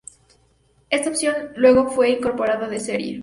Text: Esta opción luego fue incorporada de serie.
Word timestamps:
Esta 0.89 1.11
opción 1.11 1.51
luego 1.55 1.87
fue 1.91 2.09
incorporada 2.09 2.67
de 2.67 2.79
serie. 2.79 3.19